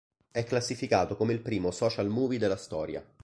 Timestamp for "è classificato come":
0.31-1.33